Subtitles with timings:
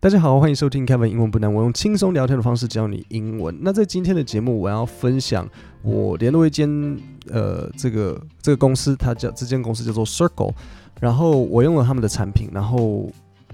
[0.00, 3.58] 大家好，欢迎收听 Kevin 英文不难，我用轻松聊天的方式教你英文。
[3.62, 5.44] 那在今天的节目，我要分享
[5.82, 6.70] 我联络一间
[7.28, 10.54] 呃，这个这个公司，它叫这间公司叫做 Circle，
[11.00, 13.10] 然后我用了他们的产品，然后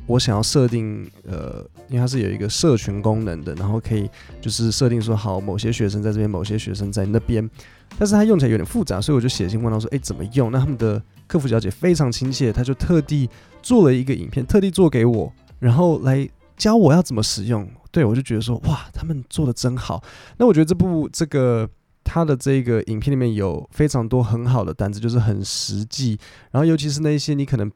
[0.07, 4.11] 我想要设定呃，因为它是有一个社群功能的，然后可以
[4.42, 7.49] 就是设定说好某些学生在这边，某些学生在那边，
[7.99, 10.53] 但是它用起来有点复杂，所以我就写信问他说，哎，怎么用？
[10.53, 13.31] 那他们的客服小姐非常亲切，她就特地
[13.63, 15.33] 做了一个影片，特地做给我。
[15.61, 20.03] 然后来教我要怎么使用，对，我就觉得说哇，他们做的真好。
[20.39, 21.69] 那我觉得这部这个
[22.05, 26.19] 他的这个影片里面有非常多很好的单子，就是很实际。
[26.53, 27.71] 然后尤其是那些你可能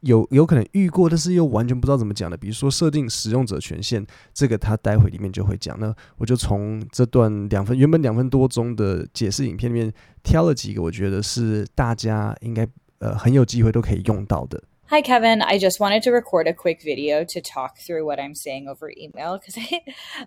[0.00, 5.78] 有有可能遇过，但是又完全不知道怎么讲的，比如说设定使用者权限，这个他待会里面就会讲。
[5.80, 12.66] 那我就从这段两分原本两分多钟的解释影片里面挑了几个，我觉得是大家应该
[12.98, 14.62] 呃很有机会都可以用到的。
[14.92, 15.40] Hi, Kevin.
[15.40, 18.90] I just wanted to record a quick video to talk through what I'm saying over
[18.90, 19.80] email because I,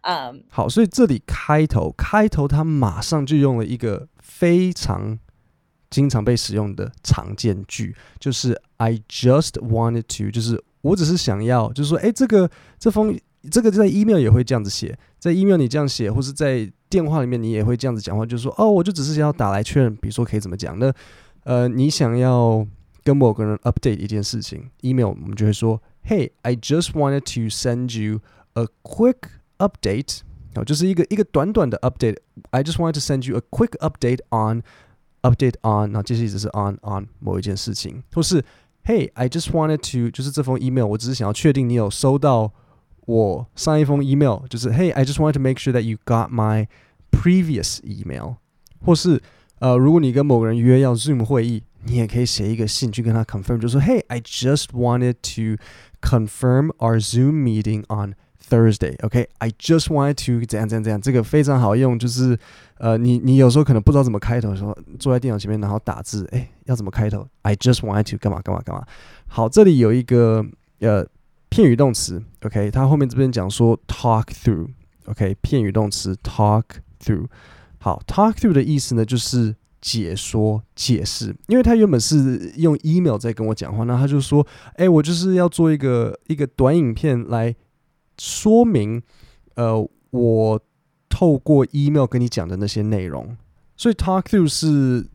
[0.04, 0.40] um.
[0.50, 5.20] 好，所以这里开头开头，他马上就用了一个非常
[5.92, 13.16] 经常被使用的常见句，就是 I just wanted to，就是我只是想要，就是说，哎，这个这封
[13.52, 20.92] 这个在 email 也会这样子写，在 email 你这样写，或是在电话里面你也会这样子讲话，就是说，哦，我就只是想要打来确认，比如说可以怎么讲呢？
[21.44, 22.66] 呃，你想要。
[23.05, 28.21] 跟某个人 update 一件事情，email 我们就会说，Hey, I just wanted to send you
[28.53, 29.17] a quick
[29.59, 30.21] update，
[30.55, 34.63] 好，就是一个一个短短的 update。I just wanted to send you a quick update on
[35.23, 38.45] update on，然后接着一直是 on on 某一件事情，或是
[38.85, 42.53] Hey, I just wanted to，就是这封 email，我只是想要确定你有收到
[43.07, 46.67] 我上一封 email，就是 Hey, I just wanted to make sure that you got my
[47.11, 48.37] previous email，
[48.85, 49.23] 或是
[49.59, 51.63] 呃，如果你跟某个人约要 Zoom 会议。
[51.88, 55.62] 你也可以写一个信去跟他 confirm，就说，Hey, I just wanted to
[56.02, 58.16] confirm our Zoom meeting on
[58.50, 58.96] Thursday.
[59.04, 62.38] OK, I just wanted to 怎样怎样怎样，这个非常好用，就是
[62.80, 68.84] 呃，你你有时候可能不知道怎么开头，说坐在电脑前面然后打字，哎，要怎么开头？I just wanted to 干嘛干嘛干嘛。
[69.28, 70.44] 好，这里有一个
[70.80, 71.08] 呃
[71.50, 76.64] 片语动词，OK，它后面这边讲说 talk through，OK，片语动词 talk
[77.00, 77.28] through。
[77.78, 79.56] 好，talk through 的意思呢就是。
[79.86, 84.44] 解说解释，因为他原本是用 email 在跟我讲话，那他就说
[84.78, 87.56] ：“哎、我就是要做一个一个短影片来
[88.18, 89.00] 说明，
[89.54, 90.60] 呃，我
[91.08, 93.38] 透过 email 跟你讲的那些内容。
[93.78, 95.06] 所以 talk through 是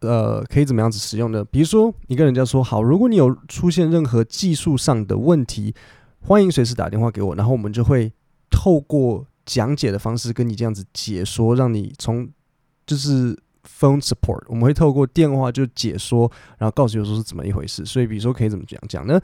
[0.00, 1.42] 呃可以怎么样子使用的？
[1.42, 5.74] 比如说，你跟人家说好，如果你有出现任何技术上的问题，
[6.20, 8.12] 欢迎随时打电话给我，然后我们就会
[8.50, 12.28] 透过讲解的方式跟你这样子解说，让你从
[12.84, 17.84] 就是。” Phone support，我们会透过电话就解说，然后告诉你说是怎么一回事。
[17.84, 19.20] 所以，比如说可以怎么讲讲呢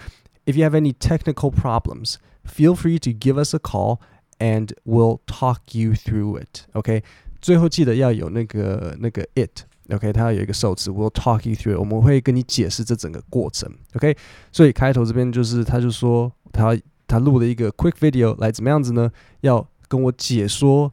[0.47, 2.15] ？If you have any technical problems,
[2.45, 3.99] feel free to give us a call,
[4.39, 6.63] and we'll talk you through it.
[6.73, 7.05] OK，
[7.43, 9.65] 最后记得要有那个那个 it。
[9.91, 11.79] OK，它要有一个受词，we'll talk you through it。
[11.79, 13.71] 我们会跟你解释这整个过程。
[13.95, 14.17] OK，
[14.51, 19.13] 所以开头这边就是他就说他他录了一个 quick video 来怎么样子呢？
[19.43, 20.93] 要跟我解说。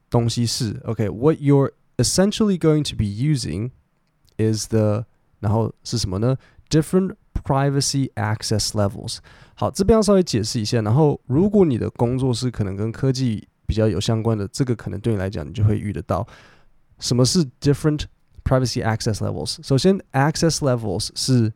[0.10, 3.70] 东西是 OK，what、okay, you're essentially going to be using
[4.38, 5.06] is the，
[5.40, 6.36] 然后是什么呢？
[6.68, 9.18] Different privacy access levels。
[9.54, 10.82] 好，这边要稍微解释一下。
[10.82, 16.26] 然后，如果你的工作是可能跟科技比较有相关的，这个可能对你来讲，你就会遇得到。
[16.98, 18.04] 什么是 different
[18.44, 19.64] privacy access levels？
[19.66, 21.52] 首先，access levels 是，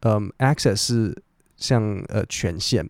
[0.00, 1.22] 嗯，access 是
[1.56, 2.88] 像呃权限。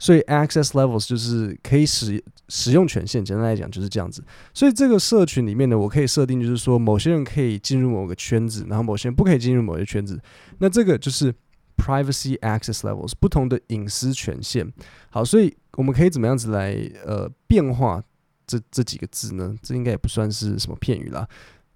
[0.00, 4.24] 所以 access levels 就是可以使使用权限，简单来讲就是这样子。
[4.54, 10.18] 所以这个社群里面呢，我可以设定就是说，某些人可以进入某个圈子，然后某些人不可以进入某些圈子。
[10.58, 11.32] 那这个就是
[11.76, 14.66] privacy access levels 不同的隐私权限。
[15.10, 16.74] 好，所以我们可以怎么样子来
[17.04, 18.02] 呃变化
[18.46, 19.54] 这这几个字呢？
[19.62, 21.28] 这应该也不算是什么片语啦。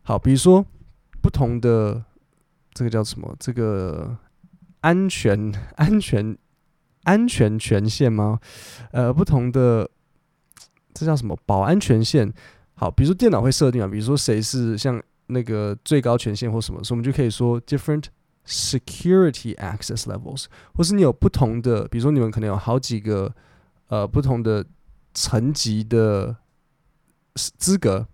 [0.03, 0.65] 好，比如说
[1.21, 2.03] 不同的
[2.73, 3.37] 这个叫什么？
[3.39, 4.17] 这个
[4.81, 6.35] 安全安全。
[7.05, 8.41] 安全权限吗？
[8.93, 9.89] 呃，不同的，
[10.93, 11.39] 这叫什么？
[11.47, 12.33] 保安权限。
[12.75, 18.07] 好，比如说电脑会设定啊，比如说谁是像那个最高权限或什么，所以我们就可以说 different
[18.47, 23.33] security access levels，或是你有不同的，比如说你们可能有好几个
[23.87, 24.67] 呃不同的
[25.15, 26.37] 层级的
[27.33, 28.07] 资格，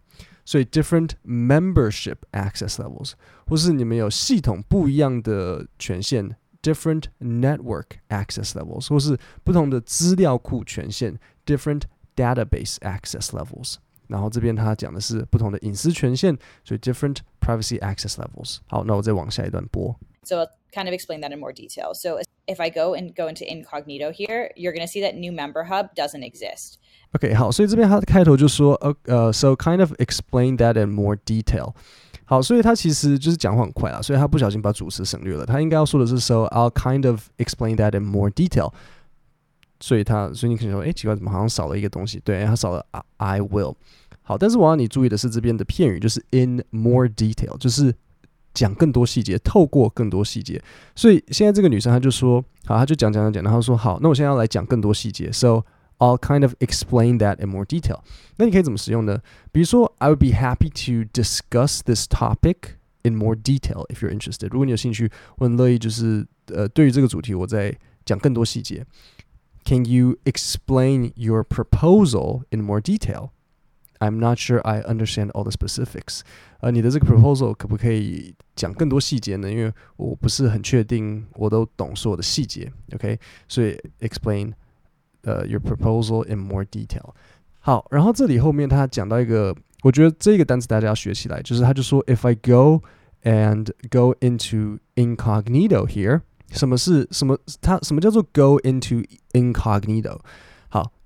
[0.45, 3.13] 所以 different membership access levels，
[3.47, 11.84] 或是你们有系统不一样的权限 ，different network access levels，或是不同的资料库权限，different
[12.16, 13.75] database access levels。
[14.07, 18.57] 然后这边他讲的是不同的隐私权限，所以 different privacy access levels。
[18.68, 19.96] 好，那我再往下一段播。
[20.24, 21.94] So I'll kind of explain that in more detail.
[21.94, 25.31] So if I go and go into incognito here, you're going to see that new
[25.31, 26.75] member hub doesn't exist.
[27.13, 31.74] OK，好，所以这边他的开头就说，呃呃，so kind of explain that in more detail。
[32.31, 35.44] 好，所以他其实就是讲话很快啊，所以他不小心把主词省略了。
[35.44, 38.73] 他应该要说的是，so I'll kind of explain that in more detail。
[39.81, 42.21] 所以他，所以你可能说，哎，奇怪，怎么好像少了一个东西？
[42.25, 42.87] 对，他少了
[43.17, 43.75] I will。
[44.23, 47.93] 好，但是我要你注意的是这边的片语，就是 in more detail，就是
[48.55, 50.62] 讲更多细节，透过更多细节。
[50.94, 55.65] 所以现在这个女生她就说，好，她就讲讲讲讲，然后说好，那我现在要来讲更多细节，so
[56.00, 58.02] I'll kind of explain that in more detail。
[58.38, 59.22] 那你可以怎么使用呢？
[59.52, 64.50] 比如说，I would be happy to discuss this topic in more detail if you're interested。
[64.50, 67.74] 如果你有兴趣，我很乐意就是呃，对于这个主题，我再
[68.04, 68.86] 讲更多细节。
[69.63, 76.19] Can you explain your proposal in more detail？I'm not sure I understand all the specifics。
[76.60, 79.50] 呃，你的这个 proposal 可不可以讲更多细节呢？
[79.50, 82.72] 因为我不是很确定我都懂所有的细节。
[82.94, 83.18] OK，
[83.48, 84.52] 所以 explain
[85.24, 87.13] 呃 your proposal in more detail。
[87.60, 92.81] 好，然后这里后面他讲到一个，我觉得这个单词大家要学起来，就是他就说 If I go
[93.24, 96.22] and go into incognito here，
[96.52, 97.38] 什么是什么？
[97.62, 99.04] 它什么叫做 go into
[99.34, 100.19] incognito？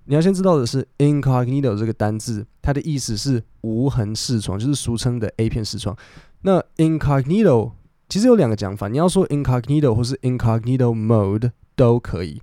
[0.05, 5.95] 你要先知道的是，incognito 这个单字，它的意思是无痕视窗，就是俗称的 A 片视窗。
[6.41, 7.73] 那 incognito
[8.07, 12.41] 其实有两个讲法，你要说 incognito 或是 incognito mode 都可以。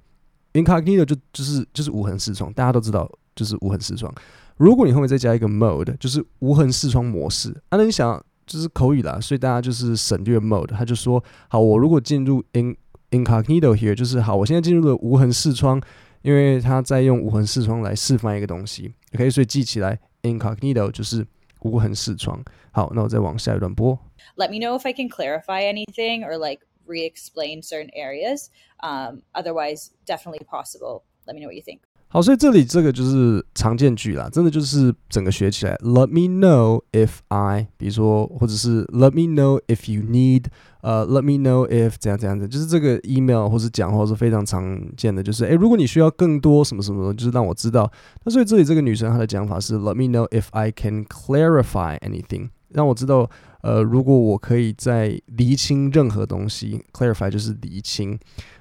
[0.53, 4.13] Incognito 就就是就是无痕视窗，大家都知道就是无痕视窗。
[4.57, 7.51] 如果你后面再加一个 mode，就是无痕视窗模式。
[7.69, 12.75] 啊，那你想就是口语啦，所以大家就是省略 mode，他就说好，我如果进入 in
[13.11, 15.81] incognito here，就是好，我现在进入了无痕视窗。
[16.23, 21.25] 因为他在用无痕视窗来示范一个东西，OK，所以记起来，incognito 就是
[21.61, 22.39] 无痕视窗。
[22.69, 23.97] 好，那我再往下一段播。
[24.35, 28.48] Let me know if I can clarify anything or like re-explain certain areas.
[28.82, 31.02] Um, otherwise, definitely possible.
[31.26, 31.80] Let me know what you think.
[32.08, 35.74] 好，所以这里这个就是常见句啦，真的就是整个学起来。
[35.78, 40.44] Let me know if I，比如说，或者是 Let me know if you need，
[40.82, 47.90] 呃，Let me know if 怎样怎样的，就是这个 email 或者讲话是非常常见的，就是诶，如果你需要更多什么什么，就是让我知道。
[48.24, 53.28] 那所以这里这个女生她的讲法是 Let me know if I can clarify anything， 让我知道，
[53.62, 58.18] 呃，如果我可以再厘清任何东西，clarify 就是厘清。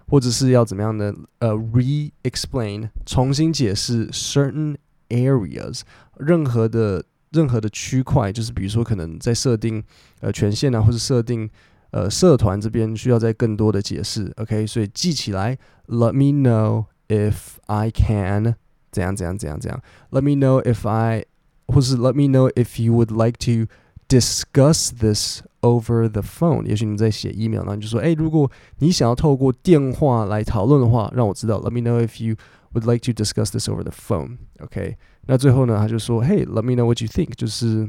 [0.07, 1.12] 或者是要怎么样呢？
[1.39, 4.75] 呃，re-explain 重新解释 certain
[5.09, 5.81] areas
[6.19, 9.83] 任何的任何的区块，就是比如说可能在设定
[10.19, 11.50] 呃权限啊，或者设定
[11.89, 14.31] 呃社团这边需要再更多的解释。
[14.38, 15.57] OK，所以记起来，
[15.88, 18.53] Let me know if I can
[18.92, 19.81] 怎样怎样怎样怎样。
[20.12, 21.25] Let me know if I
[21.65, 23.74] 或是 Let me know if you would like to
[24.10, 25.42] discuss this。
[25.62, 31.60] Over the phone，也许你在写 email，然后你就说，哎，如果你想要透过电话来讨论的话，让我知道。
[31.60, 32.36] Let me know if you
[32.72, 34.38] would like to discuss this over the phone。
[34.60, 34.96] OK，
[35.26, 37.86] 那最后呢，他就说，Hey，let me know what you think，就是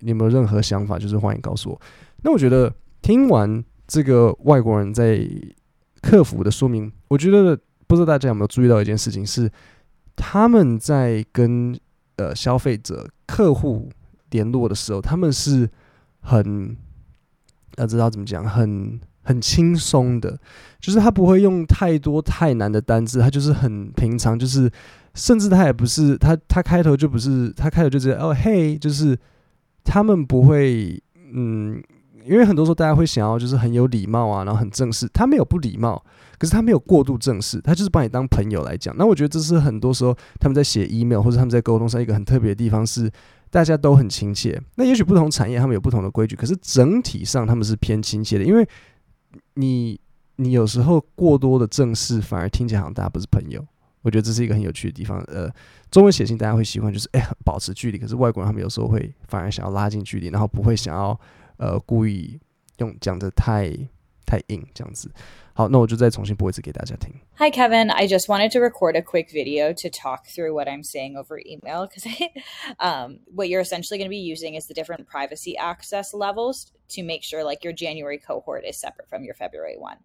[0.00, 1.80] 你有没有任何想法，就是欢迎告诉我。
[2.22, 5.24] 那我觉得听完这个外国人在
[6.02, 7.56] 客服的说明，我觉得
[7.86, 9.48] 不知道大家有没有注意到一件事情是，
[10.16, 11.78] 他们在跟
[12.16, 13.88] 呃消费者客户
[14.34, 15.70] 联络的时候，他们是
[16.20, 16.76] 很。
[17.76, 20.38] 要知道怎么讲，很很轻松的，
[20.78, 24.70] 就是他不会用太多太难的单字，他就是很平常，就是
[25.14, 29.18] 甚至他也不是他他开头就不是他开头就直接哦嘿，就是
[29.82, 31.82] 他们不会嗯，
[32.24, 36.00] 因为很多时候大家会想要就是很有礼貌啊，然后很正式，他没有不礼貌，
[36.38, 38.94] 可是他没有过度正式，他就是把你当朋友来讲。
[38.96, 43.10] 那我觉得这是很多时候他们在写 email 或者他们在沟通上一个很特别的地方是。
[43.54, 48.42] 大家都很亲切，那也许不同产业他们有不同的规矩，可是整体上他们是偏亲切的。
[48.44, 48.68] 因为
[49.54, 50.00] 你
[50.34, 53.64] 你有时候过多的正式，反而听起来好像大家不是朋友。
[54.02, 55.20] 我觉得这是一个很有趣的地方。
[55.28, 55.48] 呃，
[55.88, 61.16] 中文写信大家会习惯就是哎保持距离，可是外国人他们有时候会反而想要拉近距离，然后不会想要
[61.58, 62.36] 呃故意
[62.78, 63.70] 用讲得太
[64.25, 65.11] 太硬这样子。
[65.53, 67.13] 好，那我就再重新播一次给大家听。
[67.37, 67.91] Hi, Kevin.
[67.91, 71.39] I just wanted to record a quick video to talk through what I'm saying over
[71.39, 72.05] email because
[72.79, 77.03] um, what you're essentially going to be using is the different privacy access levels to
[77.03, 79.97] make sure like your January cohort is separate from your February one.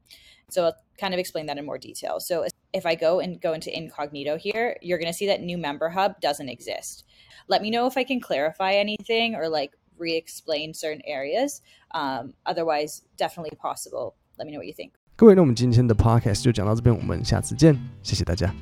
[0.50, 2.18] So I'll kind of explain that in more detail.
[2.18, 5.56] So if I go and go into incognito here, you're going to see that new
[5.56, 7.04] member hub doesn't exist.
[7.46, 11.60] Let me know if I can clarify anything or like re explain certain areas.
[11.92, 14.14] Um, otherwise, definitely possible.
[14.36, 14.92] Let me know what you think.
[15.16, 18.52] 各位，那我们今天的 podcast 就讲到这边，我们下次见，谢谢大家。